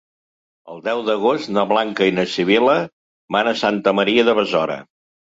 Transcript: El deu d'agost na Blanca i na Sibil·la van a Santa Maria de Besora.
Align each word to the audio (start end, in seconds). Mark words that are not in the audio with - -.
El 0.75 0.79
deu 0.85 1.01
d'agost 1.09 1.49
na 1.57 1.65
Blanca 1.71 2.07
i 2.11 2.15
na 2.19 2.25
Sibil·la 2.35 2.77
van 3.35 3.49
a 3.51 3.53
Santa 3.59 3.93
Maria 3.99 4.25
de 4.31 4.35
Besora. 4.41 4.79